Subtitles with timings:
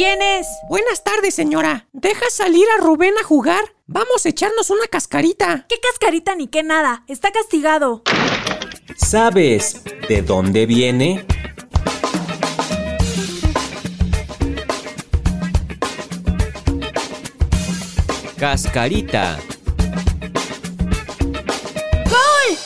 [0.00, 0.46] ¿Quién es?
[0.70, 1.86] Buenas tardes, señora.
[1.92, 3.60] ¿Deja salir a Rubén a jugar?
[3.86, 5.66] Vamos a echarnos una cascarita.
[5.68, 7.04] ¿Qué cascarita ni qué nada?
[7.06, 8.02] Está castigado.
[8.96, 11.26] ¿Sabes de dónde viene?
[18.38, 19.38] Cascarita.
[22.06, 22.58] ¡Gol!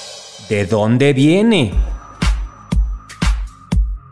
[0.48, 1.93] ¿De dónde viene?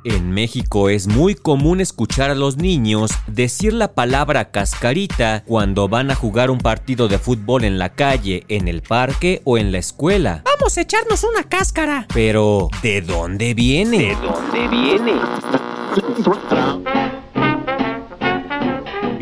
[0.04, 6.10] En México es muy común escuchar a los niños decir la palabra cascarita cuando van
[6.10, 9.78] a jugar un partido de fútbol en la calle, en el parque o en la
[9.78, 10.42] escuela.
[10.44, 12.08] Vamos a echarnos una cáscara.
[12.12, 13.98] Pero, ¿de dónde viene?
[13.98, 15.12] ¿De dónde viene?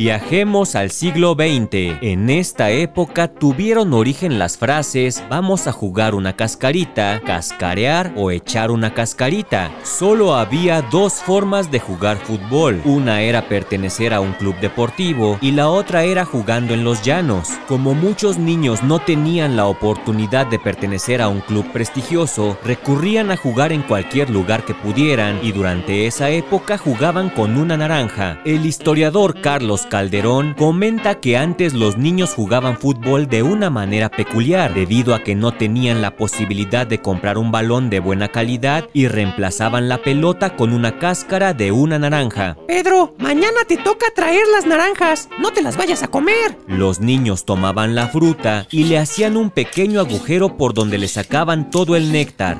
[0.01, 1.99] Viajemos al siglo XX.
[2.01, 8.71] En esta época tuvieron origen las frases vamos a jugar una cascarita, cascarear o echar
[8.71, 9.71] una cascarita.
[9.83, 12.81] Solo había dos formas de jugar fútbol.
[12.87, 17.51] Una era pertenecer a un club deportivo y la otra era jugando en los llanos.
[17.69, 23.37] Como muchos niños no tenían la oportunidad de pertenecer a un club prestigioso, recurrían a
[23.37, 28.41] jugar en cualquier lugar que pudieran y durante esa época jugaban con una naranja.
[28.47, 34.73] El historiador Carlos Calderón comenta que antes los niños jugaban fútbol de una manera peculiar,
[34.73, 39.09] debido a que no tenían la posibilidad de comprar un balón de buena calidad y
[39.09, 42.57] reemplazaban la pelota con una cáscara de una naranja.
[42.67, 45.29] Pedro, mañana te toca traer las naranjas.
[45.41, 46.57] No te las vayas a comer.
[46.69, 51.71] Los niños tomaban la fruta y le hacían un pequeño agujero por donde le sacaban
[51.71, 52.59] todo el néctar.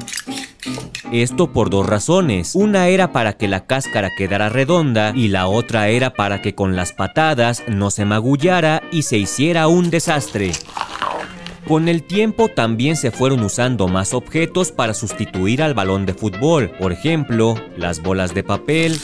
[1.13, 2.55] Esto por dos razones.
[2.55, 6.77] Una era para que la cáscara quedara redonda y la otra era para que con
[6.77, 10.53] las patadas no se magullara y se hiciera un desastre.
[11.67, 16.71] Con el tiempo también se fueron usando más objetos para sustituir al balón de fútbol,
[16.79, 18.97] por ejemplo, las bolas de papel,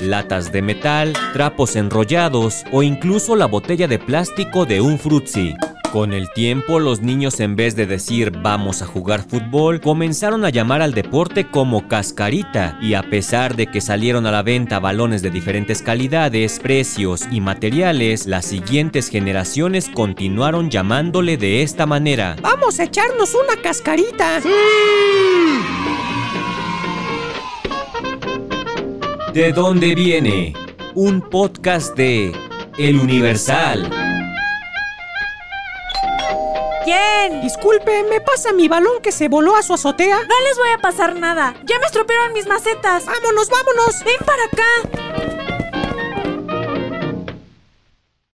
[0.00, 5.54] latas de metal, trapos enrollados o incluso la botella de plástico de un frutzi.
[5.92, 10.50] Con el tiempo, los niños en vez de decir vamos a jugar fútbol, comenzaron a
[10.50, 15.20] llamar al deporte como cascarita y a pesar de que salieron a la venta balones
[15.20, 22.36] de diferentes calidades, precios y materiales, las siguientes generaciones continuaron llamándole de esta manera.
[22.40, 24.40] Vamos a echarnos una cascarita.
[29.34, 30.54] ¿De dónde viene?
[30.94, 32.32] Un podcast de
[32.78, 33.99] El Universal.
[37.42, 40.16] Disculpe, ¿me pasa mi balón que se voló a su azotea?
[40.16, 41.54] No les voy a pasar nada.
[41.64, 43.06] Ya me estropearon mis macetas.
[43.06, 44.04] Vámonos, vámonos.
[44.04, 45.09] Ven para acá.